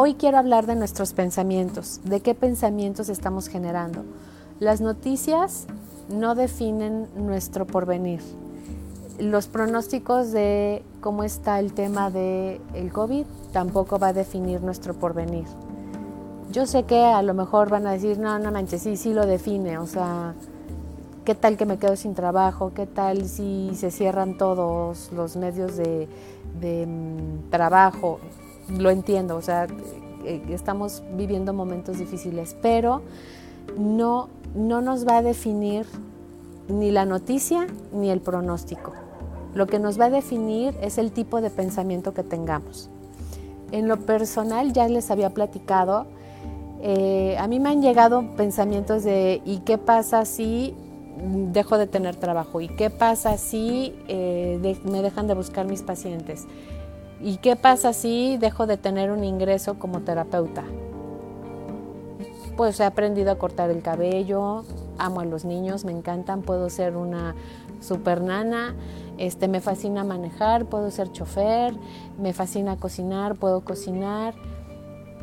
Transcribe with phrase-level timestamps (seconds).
[0.00, 4.04] Hoy quiero hablar de nuestros pensamientos, de qué pensamientos estamos generando.
[4.60, 5.66] Las noticias
[6.08, 8.20] no definen nuestro porvenir.
[9.18, 14.94] Los pronósticos de cómo está el tema del el COVID tampoco va a definir nuestro
[14.94, 15.46] porvenir.
[16.52, 19.26] Yo sé que a lo mejor van a decir, no, no manches, sí, sí lo
[19.26, 20.32] define, o sea,
[21.24, 22.70] ¿qué tal que me quedo sin trabajo?
[22.72, 26.06] ¿Qué tal si se cierran todos los medios de,
[26.86, 28.20] mm, trabajo?
[28.76, 29.66] Lo entiendo, o sea,
[30.24, 33.02] eh, estamos viviendo momentos difíciles, pero
[33.78, 35.86] no, no nos va a definir
[36.68, 38.92] ni la noticia ni el pronóstico.
[39.54, 42.90] Lo que nos va a definir es el tipo de pensamiento que tengamos.
[43.72, 46.06] En lo personal ya les había platicado,
[46.80, 50.74] eh, a mí me han llegado pensamientos de ¿y qué pasa si
[51.52, 52.60] dejo de tener trabajo?
[52.60, 56.46] ¿Y qué pasa si eh, me dejan de buscar mis pacientes?
[57.20, 60.64] ¿Y qué pasa si dejo de tener un ingreso como terapeuta?
[62.56, 64.64] Pues he aprendido a cortar el cabello,
[64.98, 67.34] amo a los niños, me encantan, puedo ser una
[67.80, 68.74] super nana,
[69.16, 71.74] este, me fascina manejar, puedo ser chofer,
[72.20, 74.34] me fascina cocinar, puedo cocinar.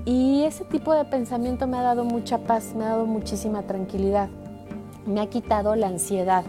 [0.03, 4.29] Y ese tipo de pensamiento me ha dado mucha paz, me ha dado muchísima tranquilidad,
[5.05, 6.43] me ha quitado la ansiedad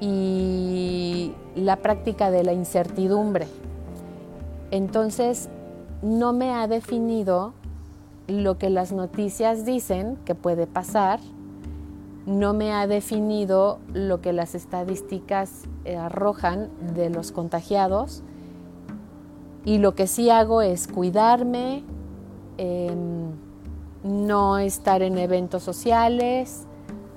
[0.00, 3.46] y la práctica de la incertidumbre.
[4.70, 5.48] Entonces,
[6.02, 7.54] no me ha definido
[8.26, 11.20] lo que las noticias dicen que puede pasar,
[12.26, 18.22] no me ha definido lo que las estadísticas eh, arrojan de los contagiados.
[19.64, 21.84] Y lo que sí hago es cuidarme,
[22.58, 23.32] em,
[24.02, 26.67] no estar en eventos sociales,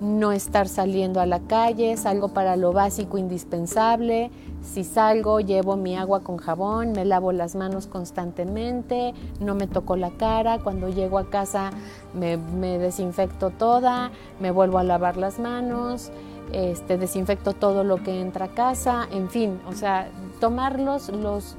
[0.02, 4.32] no estar saliendo a la calle, salgo para lo básico indispensable,
[4.64, 9.96] si salgo llevo mi agua con jabón, me lavo las manos constantemente, no me toco
[9.96, 11.70] la cara, cuando llego a casa
[12.16, 12.38] me,
[12.80, 16.12] desinfecto toda, me vuelvo a lavar las manos,
[16.52, 20.10] este, desinfecto todo lo que entra a casa, en fin, o sea,
[20.40, 21.12] tomar los,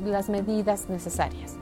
[0.05, 1.62] las medidas necesarias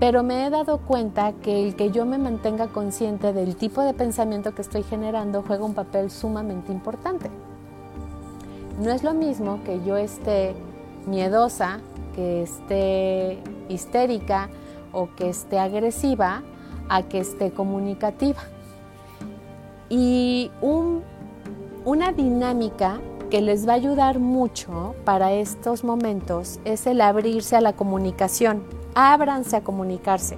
[0.00, 3.92] pero me he dado cuenta que el que yo me mantenga consciente del tipo de
[3.92, 7.30] pensamiento que estoy generando juega un papel sumamente importante.
[8.82, 10.54] No es lo mismo que yo esté
[11.06, 11.80] miedosa,
[12.14, 14.48] que esté histérica
[14.90, 16.42] o que esté agresiva
[16.88, 18.40] a que esté comunicativa.
[19.90, 27.54] Y una dinámica que les va a ayudar mucho para estos momentos es el abrirse
[27.54, 30.36] a la comunicación ábranse a comunicarse.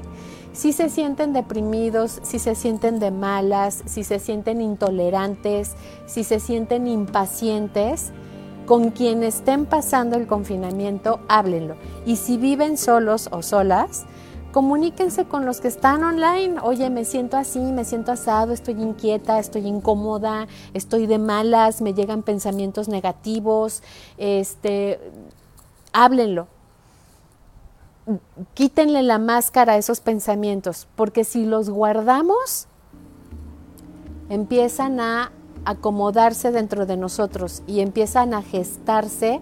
[0.53, 5.75] Si se sienten deprimidos, si se sienten de malas, si se sienten intolerantes,
[6.07, 8.13] si se sienten impacientes,
[8.67, 11.77] con quien estén pasando el confinamiento, háblenlo.
[12.07, 14.05] Y si viven solos o solas,
[14.53, 16.61] comuníquense con los que están online.
[16.63, 21.95] Oye, me siento así, me siento asado, estoy inquieta, estoy incómoda, estoy de malas, me
[21.95, 23.83] llegan pensamientos negativos.
[24.19, 25.01] Este,
[25.93, 26.47] háblenlo
[28.55, 32.67] quítenle la máscara a esos pensamientos, porque si los guardamos,
[34.29, 35.33] empiezan a
[35.65, 39.41] acomodarse dentro de nosotros y empiezan a gestarse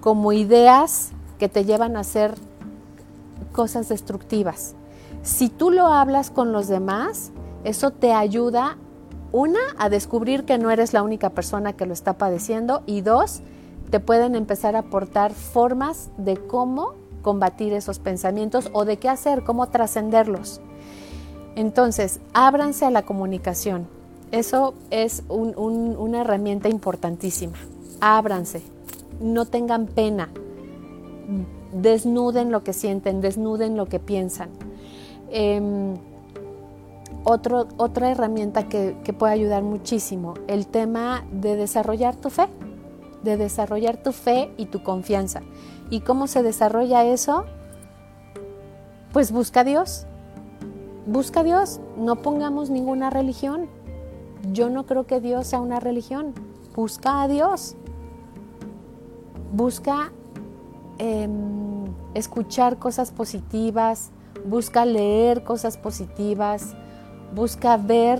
[0.00, 2.34] como ideas que te llevan a hacer
[3.52, 4.74] cosas destructivas.
[5.22, 7.32] Si tú lo hablas con los demás,
[7.64, 8.76] eso te ayuda,
[9.32, 13.40] una, a descubrir que no eres la única persona que lo está padeciendo y dos,
[13.90, 19.44] te pueden empezar a aportar formas de cómo combatir esos pensamientos o de qué hacer,
[19.44, 20.60] cómo trascenderlos.
[21.54, 23.86] Entonces, ábranse a la comunicación.
[24.30, 27.58] Eso es una herramienta importantísima.
[28.00, 28.62] Ábranse,
[29.20, 30.30] no tengan pena,
[31.72, 34.48] desnuden lo que sienten, desnuden lo que piensan.
[35.30, 35.96] Em,
[37.24, 42.48] otra herramienta que, que puede ayudar muchísimo, el tema de desarrollar tu fe,
[43.22, 45.42] de desarrollar tu fe y tu confianza.
[45.92, 47.44] ¿Y cómo se desarrolla eso?
[49.12, 50.06] Pues busca a Dios.
[51.06, 51.80] Busca a Dios.
[51.98, 53.68] No pongamos ninguna religión.
[54.52, 56.32] Yo no creo que Dios sea una religión.
[56.74, 57.76] Busca a Dios.
[59.52, 60.12] Busca
[60.96, 61.84] em,
[62.14, 64.12] escuchar cosas positivas.
[64.46, 66.74] Busca leer cosas positivas.
[67.34, 68.18] Busca ver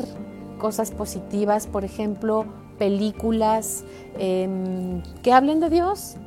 [0.58, 1.66] cosas positivas.
[1.68, 2.44] Por ejemplo,
[2.76, 3.82] películas
[4.18, 6.18] em, que hablen de Dios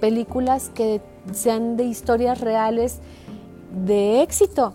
[0.00, 1.00] películas que
[1.32, 3.00] sean de historias reales
[3.86, 4.74] de éxito.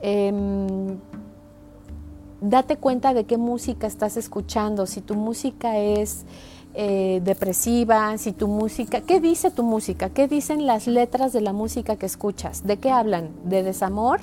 [0.00, 0.98] Em,
[2.40, 4.86] date cuenta de qué música estás escuchando.
[4.86, 6.26] Si tu música es
[6.74, 10.10] eh, depresiva, si tu música, ¿qué dice tu música?
[10.10, 12.66] ¿Qué dicen las letras de la música que escuchas?
[12.66, 13.30] ¿De qué hablan?
[13.44, 14.20] ¿De desamor?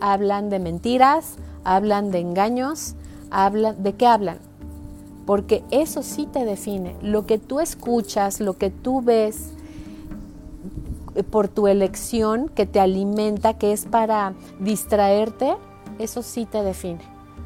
[0.00, 1.36] ¿Hablan de mentiras?
[1.64, 2.94] ¿Hablan de engaños?
[3.30, 4.38] ¿Hablan, ¿De qué hablan?
[5.26, 6.96] Porque eso sí te define.
[7.00, 9.50] Lo que tú escuchas, lo que tú ves
[11.14, 15.54] eh, por tu elección que te alimenta, que es para distraerte,
[15.98, 17.00] eso sí te define,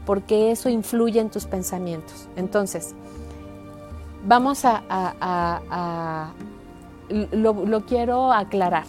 [0.04, 2.28] porque eso influye en tus pensamientos.
[2.36, 2.94] Entonces,
[4.26, 6.32] vamos a,
[7.08, 8.84] lo, quiero aclarar.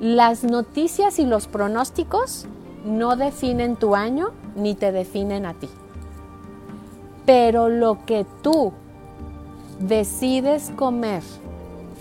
[0.00, 2.46] Las noticias y los pronósticos
[2.84, 5.68] no definen tu año ni te definen a ti.
[7.30, 8.72] Pero lo que tú
[9.78, 11.22] decides comer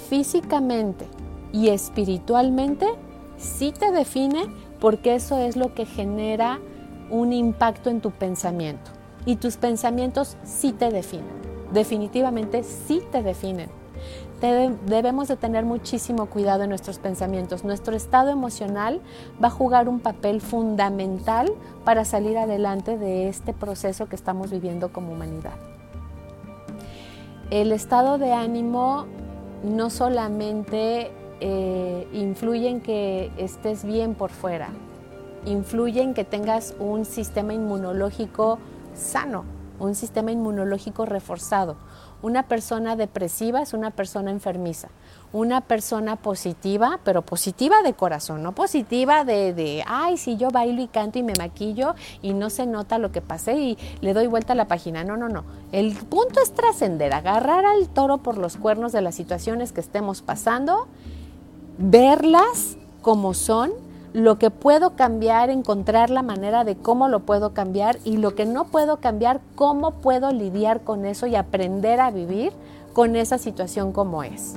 [0.10, 1.06] físicamente
[1.54, 2.88] y espiritualmente
[3.38, 4.48] sí te define
[4.80, 6.60] porque eso es lo que genera
[7.12, 8.90] un impacto en tu pensamiento.
[9.26, 11.40] Y tus pensamientos sí te definen
[11.72, 13.70] definitivamente sí te definen.
[14.40, 17.64] Debemos de tener muchísimo cuidado en nuestros pensamientos.
[17.64, 19.02] Nuestro estado emocional
[19.42, 21.52] va a jugar un papel fundamental
[21.84, 25.54] para salir adelante de este proceso que estamos viviendo como humanidad.
[27.50, 29.06] El estado de ánimo
[29.64, 31.12] no solamente
[31.42, 34.70] eh, influye en que estés bien por fuera,
[35.46, 38.60] influye en que tengas un sistema inmunológico
[38.94, 41.78] sano un sistema inmunológico reforzado.
[42.22, 44.90] Una persona depresiva es una persona enfermiza.
[45.32, 50.82] Una persona positiva, pero positiva de corazón, no positiva de, de, ay, si yo bailo
[50.82, 54.28] y canto y me maquillo y no se nota lo que pasé y le doy
[54.28, 55.04] vuelta a la página.
[55.04, 55.44] No, no, no.
[55.72, 60.22] El punto es trascender, agarrar al toro por los cuernos de las situaciones que estemos
[60.22, 60.88] pasando,
[61.78, 63.72] verlas como son
[64.14, 68.46] lo que puedo cambiar, encontrar la manera de cómo lo puedo cambiar y lo que
[68.46, 72.52] no puedo cambiar, cómo puedo lidiar con eso y aprender a vivir
[72.94, 74.56] con esa situación como es.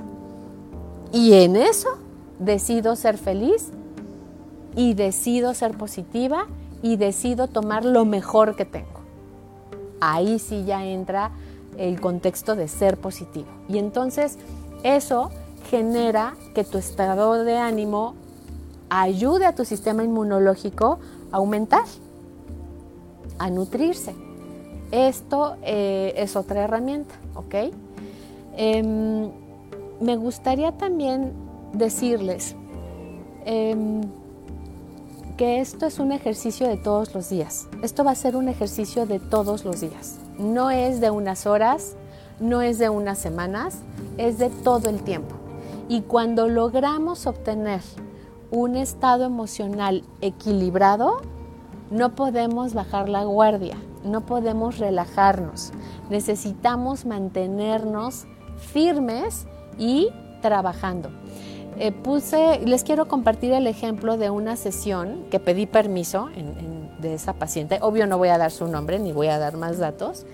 [1.12, 1.88] Y en eso
[2.38, 3.70] decido ser feliz
[4.74, 6.46] y decido ser positiva
[6.82, 9.00] y decido tomar lo mejor que tengo.
[10.00, 11.30] Ahí sí ya entra
[11.76, 13.48] el contexto de ser positivo.
[13.68, 14.38] Y entonces
[14.82, 15.30] eso
[15.70, 18.14] genera que tu estado de ánimo
[19.00, 20.98] ayude a tu sistema inmunológico
[21.30, 21.84] a aumentar,
[23.38, 24.14] a nutrirse.
[24.90, 27.54] Esto eh, es otra herramienta, ¿ok?
[28.54, 29.30] Em,
[30.00, 31.32] me gustaría también
[31.72, 32.54] decirles
[33.46, 34.02] em,
[35.38, 37.68] que esto es un ejercicio de todos los días.
[37.82, 40.18] Esto va a ser un ejercicio de todos los días.
[40.38, 41.96] No es de unas horas,
[42.40, 43.78] no es de unas semanas,
[44.18, 45.34] es de todo el tiempo.
[45.88, 47.80] Y cuando logramos obtener
[48.52, 51.22] un estado emocional equilibrado,
[51.90, 55.72] no podemos bajar la guardia, no podemos relajarnos.
[56.10, 58.26] Necesitamos mantenernos
[58.58, 59.46] firmes
[59.78, 60.10] y
[60.42, 61.10] trabajando.
[61.78, 66.28] Eh, puse, les quiero compartir el ejemplo de una sesión que pedí permiso
[67.00, 67.78] de esa paciente.
[67.80, 70.26] Obvio no voy a dar su nombre ni voy a dar más datos,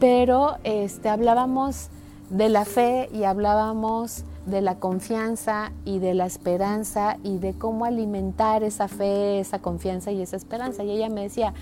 [0.00, 1.90] pero este, hablábamos
[2.28, 7.84] de la fe y hablábamos de la confianza y de la esperanza y de cómo
[7.84, 10.84] alimentar esa fe, esa confianza y esa esperanza.
[10.84, 11.52] Y ella me decía,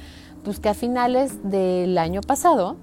[0.45, 2.77] pues que a finales del año pasado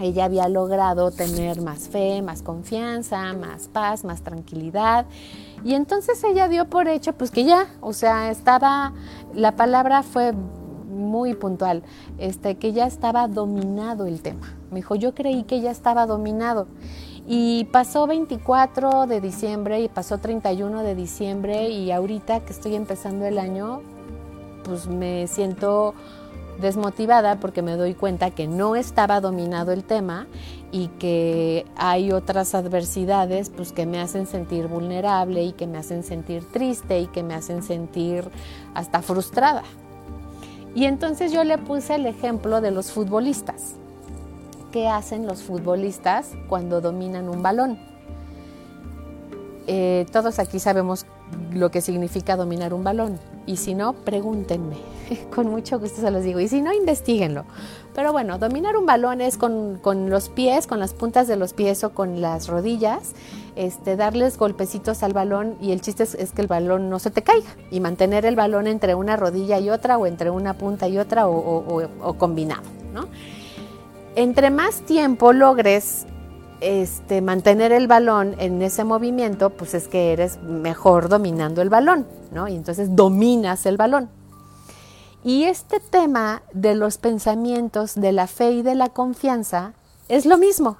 [0.00, 5.06] ella había logrado tener más fe, más confianza, más paz, más tranquilidad.
[5.64, 8.94] Y entonces ella dio por hecho, pues que ya, o sea, estaba,
[9.34, 11.82] la palabra fue muy puntual,
[12.18, 14.54] este, que ya estaba dominado el tema.
[14.70, 16.66] Me dijo, yo creí que ya estaba dominado.
[17.26, 23.24] Y pasó 24 de diciembre y pasó 31 de diciembre y ahorita que estoy empezando
[23.26, 23.80] el año,
[24.64, 25.94] pues me siento
[26.60, 30.26] desmotivada porque me doy cuenta que no estaba dominado el tema
[30.70, 36.02] y que hay otras adversidades pues que me hacen sentir vulnerable y que me hacen
[36.02, 38.28] sentir triste y que me hacen sentir
[38.74, 39.62] hasta frustrada.
[40.74, 43.76] Y entonces yo le puse el ejemplo de los futbolistas
[44.72, 47.78] qué hacen los futbolistas cuando dominan un balón.
[49.68, 51.06] Eh, todos aquí sabemos
[51.52, 53.18] lo que significa dominar un balón.
[53.46, 54.76] Y si no, pregúntenme.
[55.34, 56.40] con mucho gusto se los digo.
[56.40, 57.44] Y si no, investiguenlo.
[57.94, 61.84] Pero bueno, dominar un balón es con, los pies, con las puntas de los pies
[61.84, 63.12] o con las rodillas,
[63.54, 67.22] este, darles golpecitos al balón y el chiste es, que el balón no se te
[67.22, 70.96] caiga y mantener el balón entre una rodilla y otra o entre una punta y
[70.96, 72.62] otra o, o combinado,
[72.94, 73.08] ¿no?
[74.14, 76.06] Entre más tiempo logres
[76.60, 82.06] este, mantener el balón en ese movimiento, pues es que eres mejor dominando el balón,
[82.30, 82.46] ¿no?
[82.48, 84.08] Y entonces dominas el balón.
[85.24, 89.72] Y este tema de los pensamientos, de la fe y de la confianza
[90.08, 90.76] es lo mismo.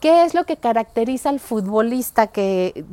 [0.00, 2.84] ¿Qué es lo que caracteriza al futbolista que,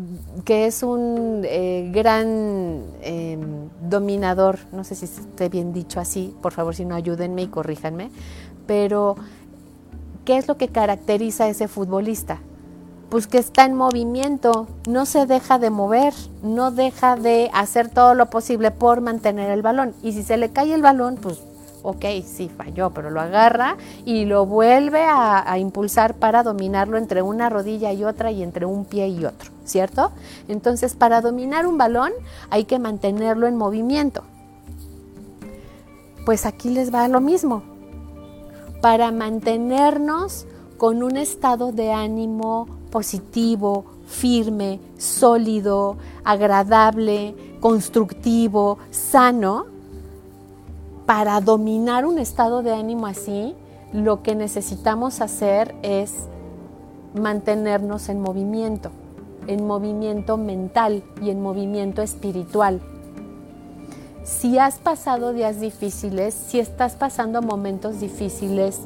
[0.48, 4.60] es un eh, gran em, dominador?
[4.72, 8.10] No sé si esté bien dicho así, por favor si no ayúdenme y corríjanme,
[8.66, 9.16] pero
[10.26, 12.40] ¿qué es lo que caracteriza a ese futbolista?
[13.10, 18.16] Pues que está en movimiento, no se deja de mover, no deja de hacer todo
[18.16, 19.94] lo posible por mantener el balón.
[20.02, 21.40] Y si se le cae el balón, pues
[21.84, 27.50] ok, sí falló, pero lo agarra y lo vuelve a, impulsar para dominarlo entre una
[27.50, 30.12] rodilla y otra y entre un pie y otro, ¿cierto?
[30.48, 32.12] Entonces, para dominar un balón
[32.50, 34.24] hay que mantenerlo en movimiento.
[36.26, 37.73] Pues aquí les va lo mismo.
[38.84, 40.46] Para mantenernos
[40.78, 49.68] con un estado de ánimo positivo, firme, sólido, agradable, constructivo, sano,
[51.06, 53.56] para dominar un estado de ánimo así,
[53.94, 56.28] lo que necesitamos hacer es
[57.18, 58.92] mantenernos en movimiento,
[59.48, 62.82] en movimiento mental y en movimiento espiritual.
[64.24, 68.80] Si has pasado días difíciles, si estás pasando momentos difíciles,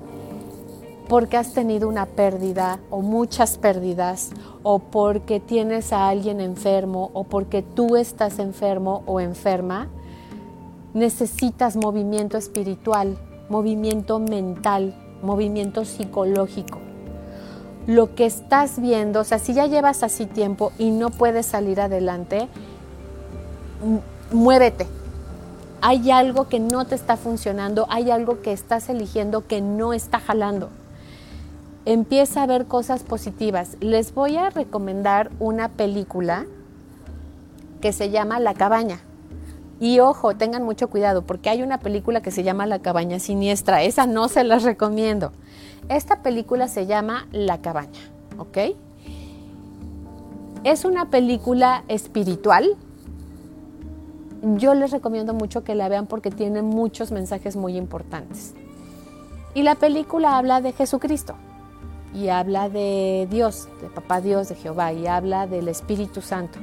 [1.08, 4.32] porque has tenido una pérdida o muchas pérdidas,
[4.64, 9.90] o porque tienes a alguien enfermo, o porque tú estás enfermo o enferma,
[10.96, 13.16] necesitas movimiento espiritual,
[13.48, 16.80] movimiento mental, movimiento psicológico.
[17.86, 21.80] Lo que estás viendo, o sea, si ya llevas así tiempo y no puedes salir
[21.80, 22.48] adelante,
[24.32, 24.97] muévete.
[25.90, 30.20] Hay algo que no te está funcionando, hay algo que estás eligiendo que no está
[30.20, 30.68] jalando.
[31.86, 33.78] Empieza a ver cosas positivas.
[33.80, 36.46] Les voy a recomendar una película
[37.80, 39.00] que se llama La cabaña.
[39.80, 43.82] Y ojo, tengan mucho cuidado porque hay una película que se llama La cabaña siniestra.
[43.84, 45.32] Esa no se las recomiendo.
[45.88, 48.76] Esta película se llama La cabaña, ¿ok?
[50.66, 52.76] Es una película espiritual.
[54.56, 58.54] Yo les recomiendo mucho que la vean porque tiene muchos mensajes muy importantes.
[59.54, 61.36] Y la película habla de Jesucristo
[62.14, 66.60] y habla de Dios, de Papá Dios, de Jehová, y habla del Espíritu Santo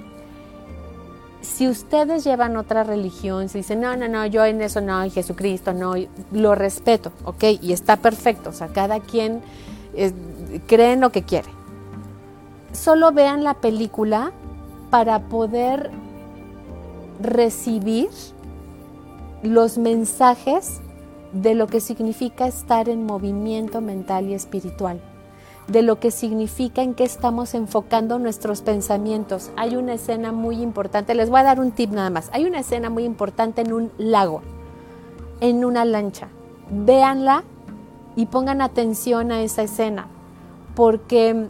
[1.45, 5.73] si ustedes llevan otra religión, si dicen, no, no, no, yo en eso no, Jesucristo
[5.73, 5.95] no,
[6.33, 7.45] lo respeto, ¿ok?
[7.61, 9.43] Y está perfecto, o sea, cada quien
[10.67, 11.49] cree en lo que quiere.
[12.73, 14.33] Solo vean la película
[14.91, 15.91] para poder
[17.21, 18.09] recibir
[19.43, 20.81] los mensajes
[21.33, 25.01] de lo que significa estar en movimiento mental y espiritual
[25.67, 29.51] de lo que significa en qué estamos enfocando nuestros pensamientos.
[29.57, 32.29] Hay una escena muy importante, les voy a dar un tip nada más.
[32.33, 34.43] Hay una escena muy importante en un lago,
[35.41, 36.29] en una lancha.
[36.71, 37.45] Véanla
[38.17, 40.09] y pongan atención a esa escena,
[40.75, 41.49] porque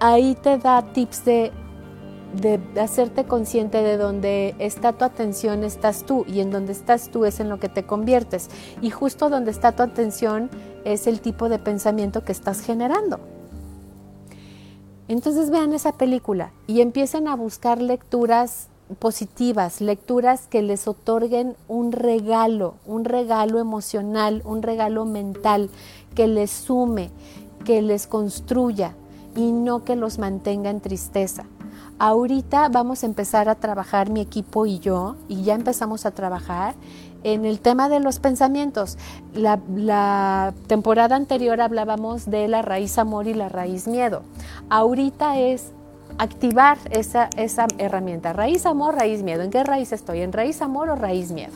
[0.00, 1.52] ahí te da tips de
[2.34, 7.24] de hacerte consciente de donde está tu atención estás tú y en donde estás tú
[7.24, 8.48] es en lo que te conviertes
[8.82, 10.50] y justo donde está tu atención
[10.84, 13.18] es el tipo de pensamiento que estás generando.
[15.08, 18.68] Entonces vean esa película y empiecen a buscar lecturas
[18.98, 25.70] positivas, lecturas que les otorguen un regalo, un regalo emocional, un regalo mental,
[26.14, 27.10] que les sume,
[27.64, 28.94] que les construya
[29.34, 31.44] y no que los mantenga en tristeza.
[31.98, 36.74] Ahorita vamos a empezar a trabajar mi equipo y yo, y ya empezamos a trabajar
[37.24, 38.98] en el tema de los pensamientos.
[39.34, 44.22] La, temporada anterior hablábamos de la raíz amor y la raíz miedo.
[44.70, 45.72] Ahorita es
[46.18, 48.32] activar esa, esa herramienta.
[48.32, 49.42] Raíz amor, raíz miedo.
[49.42, 50.20] ¿En qué raíz estoy?
[50.20, 51.52] ¿En raíz amor o raíz miedo?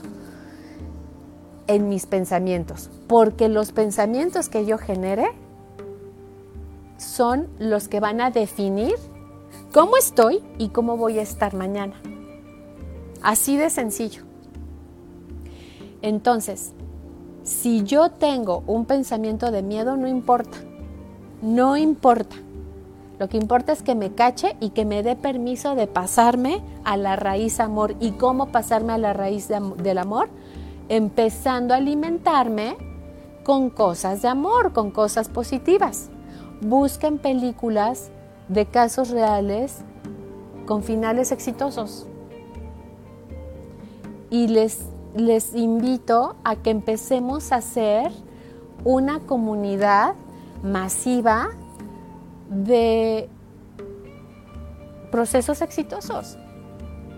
[1.69, 2.91] En mis pensamientos.
[3.07, 5.31] Porque los pensamientos que yo genere
[6.97, 8.95] son los que van a definir
[9.73, 11.95] cómo estoy y cómo voy a estar mañana.
[13.23, 14.23] Así de sencillo.
[16.02, 16.73] Entonces,
[17.43, 20.59] si yo tengo un pensamiento de miedo, no importa.
[21.41, 22.37] No importa.
[23.19, 26.97] Lo que importa es que me cache y que me dé permiso de pasarme a
[26.97, 27.95] la raíz amor.
[28.00, 30.29] ¿Y cómo pasarme a la raíz del amor?
[30.88, 32.76] Empezando a alimentarme
[33.45, 36.11] con cosas de amor, con cosas positivas.
[36.61, 38.11] Busquen películas
[38.52, 39.78] de casos reales
[40.66, 42.06] con finales exitosos.
[44.30, 44.80] Y les,
[45.14, 48.12] les invito a que empecemos a hacer
[48.85, 50.14] una comunidad
[50.62, 51.50] masiva
[52.49, 53.28] de
[55.11, 56.38] procesos exitosos.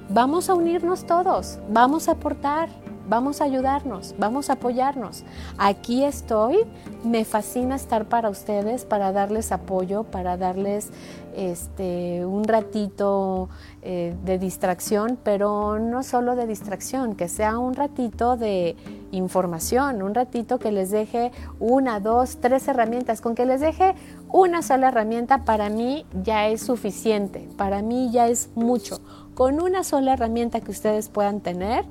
[0.08, 2.68] Vamos a unirnos todos, vamos a aportar,
[3.08, 5.24] vamos a ayudarnos, vamos a apoyarnos.
[5.58, 6.58] Aquí estoy,
[7.04, 10.90] me fascina estar para ustedes, para darles apoyo, para darles
[11.36, 13.48] este, un ratito
[13.82, 18.76] eh, de distracción, pero no solo de distracción, que sea un ratito de
[19.10, 23.94] información, un ratito que les deje una, dos, tres herramientas, con que les deje
[24.28, 29.00] una sola herramienta para mí ya es suficiente, para mí ya es mucho.
[29.34, 31.84] Con una sola herramienta que ustedes puedan tener,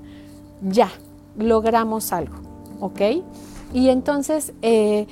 [0.64, 0.90] ya
[1.38, 2.36] logramos algo,
[2.80, 3.02] ¿ok?
[3.74, 5.08] Y entonces, eh,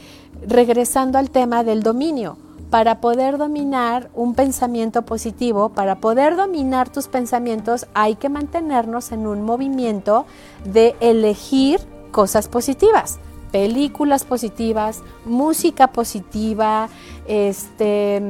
[0.47, 2.37] regresando al tema del dominio,
[2.69, 9.27] para poder dominar un pensamiento positivo, para poder dominar tus pensamientos, hay que mantenernos en
[9.27, 10.25] un movimiento
[10.63, 11.81] de elegir
[12.11, 13.19] cosas positivas
[13.51, 16.89] películas positivas, música positiva,
[17.27, 18.21] este,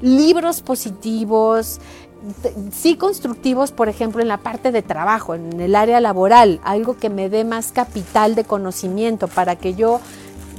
[0.00, 1.80] libros positivos,
[2.72, 7.10] sí constructivos, por ejemplo, en la parte de trabajo, en el área laboral, algo que
[7.10, 10.00] me dé más capital de conocimiento para que yo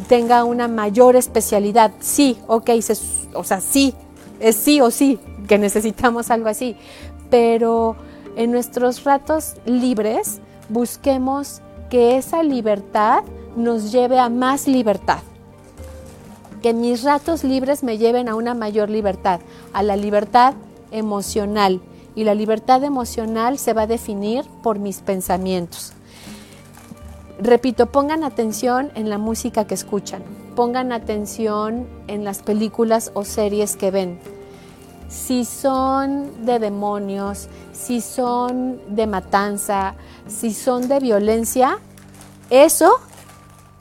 [0.08, 1.92] tenga una mayor especialidad.
[2.00, 2.70] Sí, ok,
[3.34, 3.94] o sea, sí,
[4.40, 6.76] es sí o sí que necesitamos algo así,
[7.30, 7.96] pero
[8.36, 10.40] en nuestros ratos libres
[10.70, 13.24] busquemos que esa libertad
[13.56, 15.20] nos lleve a más libertad.
[16.62, 19.40] Que mis ratos libres me lleven a una mayor libertad,
[19.74, 20.54] a la libertad
[20.92, 21.82] emocional.
[22.16, 25.94] Y la libertad emocional se va a definir por mis pensamientos.
[27.42, 30.22] Repito, pongan atención en la música que escuchan,
[30.58, 34.20] pongan atención en las películas o series que ven.
[35.08, 39.96] Si son de demonios, si son de matanza,
[40.28, 41.80] si son de violencia,
[42.50, 43.00] eso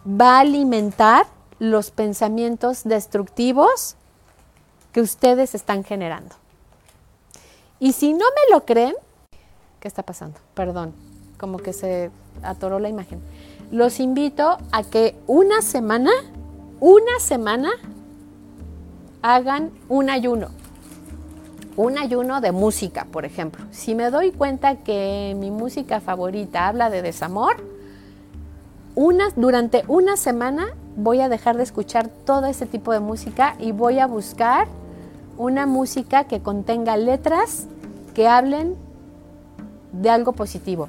[0.08, 1.26] va a alimentar
[1.58, 3.96] los pensamientos destructivos
[4.92, 6.36] que ustedes están generando.
[7.80, 8.94] Y si no me lo creen,
[9.80, 10.38] ¿qué está pasando?
[10.54, 10.92] Perdón,
[11.38, 12.10] como que se
[12.42, 13.20] atoró la imagen.
[13.70, 16.10] Los invito a que una semana,
[16.80, 17.70] una semana,
[19.22, 20.48] hagan un ayuno.
[21.76, 23.64] Un ayuno de música, por ejemplo.
[23.70, 27.56] Si me doy cuenta que mi música favorita habla de desamor,
[29.36, 34.00] durante una semana voy a dejar de escuchar todo ese tipo de música y voy
[34.00, 34.66] a buscar
[35.38, 37.66] una música que contenga letras
[38.14, 38.74] que hablen
[39.92, 40.88] de algo positivo.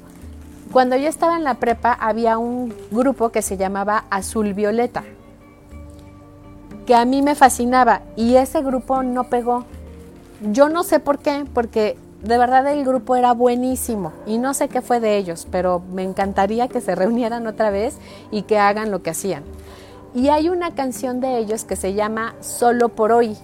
[0.72, 5.04] Cuando yo estaba en la prepa había un grupo que se llamaba Azul Violeta,
[6.86, 9.64] que a mí me fascinaba y ese grupo no pegó.
[10.52, 14.68] Yo no sé por qué, porque de verdad el grupo era buenísimo y no sé
[14.68, 17.96] qué fue de ellos, pero me encantaría que se reunieran otra vez
[18.30, 19.44] y que hagan lo que hacían.
[20.14, 23.36] Y hay una canción de ellos que se llama Solo por hoy.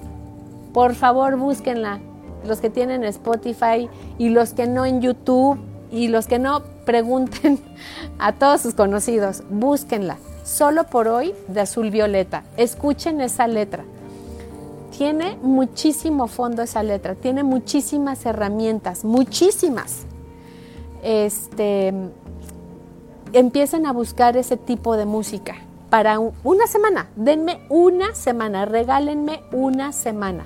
[0.76, 2.00] Por favor, búsquenla.
[2.46, 5.58] Los que tienen Spotify y los que no en YouTube
[5.90, 7.58] y los que no pregunten
[8.18, 10.18] a todos sus conocidos, búsquenla.
[10.44, 12.44] Solo por hoy de Azul Violeta.
[12.58, 13.84] Escuchen esa letra
[14.98, 20.04] tiene muchísimo fondo esa letra, tiene muchísimas herramientas, muchísimas.
[21.02, 21.94] Este,
[23.32, 25.56] empiecen a buscar ese tipo de música
[25.88, 27.08] para una semana.
[27.16, 30.44] Denme una semana, regálenme una semana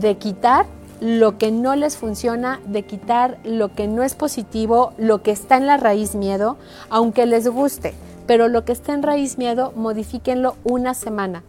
[0.00, 0.66] de quitar
[1.02, 5.56] lo que no les funciona, de quitar lo que no es positivo, lo que está
[5.56, 6.56] en la raíz miedo,
[6.90, 7.92] aunque les guste,
[8.28, 11.42] pero lo que está en raíz miedo, modifíquenlo una semana.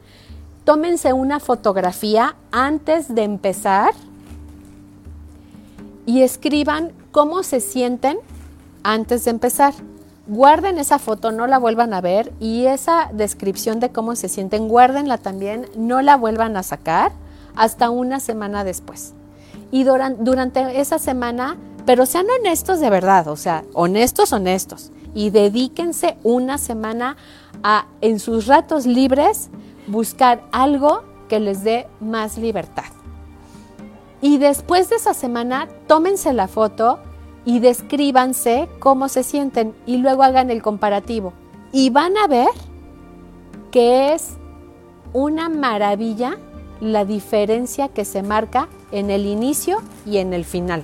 [0.65, 3.93] Tómense una fotografía antes de empezar
[6.07, 8.17] y escriban cómo se sienten
[8.81, 9.75] antes de empezar.
[10.25, 14.67] Guarden esa foto, no la vuelvan a ver y esa descripción de cómo se sienten,
[14.67, 17.11] guárdenla también, no la vuelvan a sacar
[17.55, 19.13] hasta una semana después.
[19.71, 26.17] Y durante esa semana, pero sean honestos de verdad, o sea, honestos, honestos, y dedíquense
[26.23, 27.17] una semana
[27.63, 29.49] a, en sus ratos libres,
[29.87, 32.85] buscar algo que les dé más libertad.
[34.21, 36.99] Y después de esa semana, tómense la foto
[37.45, 41.33] y descríbanse cómo se sienten y luego hagan el comparativo.
[41.71, 42.49] Y van a ver
[43.71, 44.37] que es
[45.11, 46.37] una maravilla
[46.79, 50.83] la diferencia que se marca en el inicio y en el final.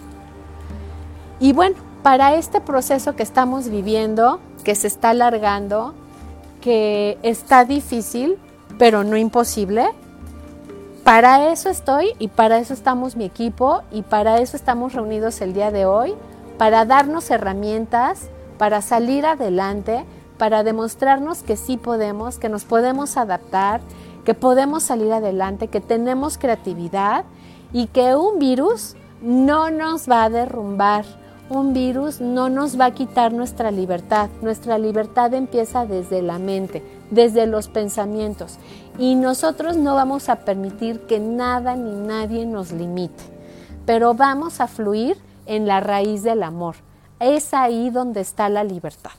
[1.39, 5.93] Y bueno, para este proceso que estamos viviendo, que se está alargando,
[6.61, 8.37] que está difícil,
[8.77, 9.89] pero no imposible.
[11.03, 15.53] Para eso estoy y para eso estamos mi equipo y para eso estamos reunidos el
[15.53, 16.13] día de hoy,
[16.57, 20.05] para darnos herramientas, para salir adelante,
[20.37, 23.81] para demostrarnos que sí podemos, que nos podemos adaptar,
[24.29, 27.25] que podemos salir adelante, que tenemos creatividad
[27.73, 31.03] y que un virus no nos va a derrumbar,
[31.49, 34.29] un virus no nos va a quitar nuestra libertad.
[34.43, 38.59] Nuestra libertad empieza desde la mente, desde los pensamientos.
[38.99, 43.23] Y nosotros no vamos a permitir que nada ni nadie nos limite.
[43.87, 46.75] Pero vamos a fluir en la raíz del amor.
[47.19, 49.13] Es ahí donde está la libertad.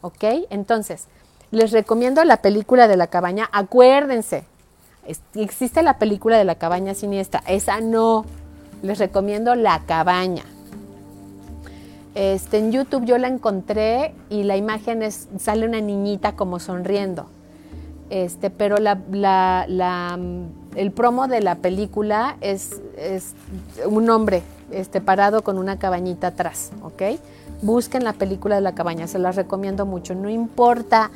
[0.00, 0.24] ¿Ok?
[0.50, 1.06] Entonces,
[1.50, 3.48] les recomiendo la película de la cabaña.
[3.52, 4.44] Acuérdense,
[5.34, 7.42] existe la película de la cabaña siniestra.
[7.46, 8.24] Esa no.
[8.82, 10.44] Les recomiendo la cabaña.
[12.14, 17.26] Este, en YouTube yo la encontré y la imagen es, sale una niñita como sonriendo.
[18.10, 23.34] Este, pero el promo de la película es, es
[23.86, 27.02] un hombre este, parado con una cabañita atrás, ¿ok?
[27.62, 30.14] Busquen la película de la cabaña, se las recomiendo mucho.
[30.14, 31.10] No importa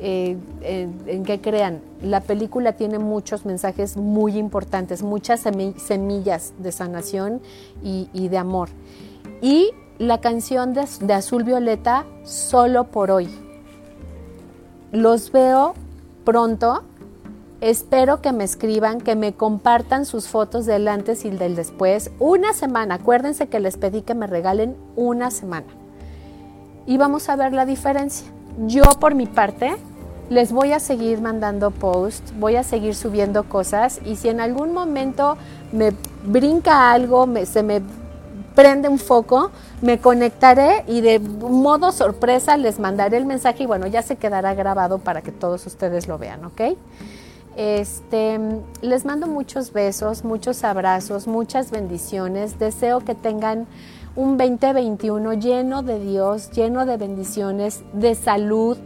[0.00, 7.40] eh, en qué crean, la película tiene muchos mensajes muy importantes, muchas semillas de sanación
[7.82, 8.68] y, de amor.
[9.40, 13.28] Y la canción de Azul Violeta, solo por hoy.
[14.92, 15.74] Los veo
[16.24, 16.82] pronto.
[17.62, 22.10] Espero que me escriban, que me compartan sus fotos del antes y del después.
[22.18, 22.96] Una semana.
[22.96, 25.66] Acuérdense que les pedí que me regalen una semana.
[26.86, 28.28] Y vamos a ver la diferencia.
[28.58, 29.76] Yo por mi parte
[30.30, 34.72] les voy a seguir mandando posts, voy a seguir subiendo cosas y si en algún
[34.72, 35.36] momento
[35.72, 35.92] me
[36.24, 37.82] brinca algo, se me
[38.54, 39.50] prende un foco,
[39.82, 44.54] me conectaré y de modo sorpresa les mandaré el mensaje y bueno, ya se quedará
[44.54, 46.60] grabado para que todos ustedes lo vean, ¿ok?
[47.56, 48.38] Este,
[48.82, 52.58] les mando muchos besos, muchos abrazos, muchas bendiciones.
[52.58, 53.66] Deseo que tengan
[54.16, 58.78] un 2021 lleno de Dios, lleno de bendiciones, de salud,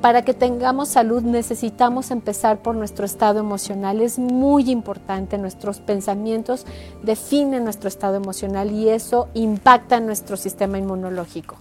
[0.00, 4.00] para que tengamos salud necesitamos empezar por nuestro estado emocional.
[4.00, 6.66] Es muy importante, nuestros pensamientos
[7.04, 11.56] definen nuestro estado emocional y eso impacta en nuestro sistema inmunológico.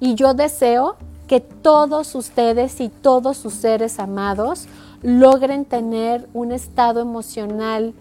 [0.00, 0.96] Y yo deseo
[1.28, 4.66] que todos ustedes y todos sus seres amados
[5.02, 7.94] logren tener un estado emocional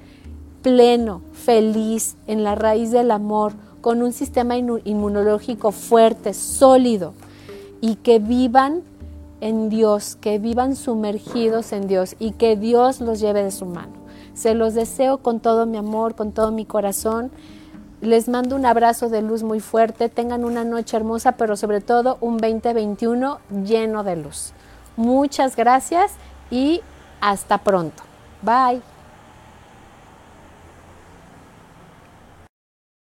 [0.63, 3.54] pleno, feliz, en la raíz del amor,
[3.86, 7.13] con un sistema inmunológico fuerte, sólido
[7.82, 8.82] y que vivan
[9.41, 13.93] en Dios, que vivan sumergidos en Dios y que Dios los lleve de su mano.
[14.34, 17.30] Se los deseo con todo mi amor, con todo mi corazón.
[18.02, 20.10] Les mando un abrazo de luz muy fuerte.
[20.10, 24.54] Tengan una noche hermosa, pero sobre todo un 2021 lleno de luz.
[24.98, 26.13] Muchas gracias
[26.50, 26.82] y
[27.21, 28.02] hasta pronto.
[28.41, 28.94] Bye.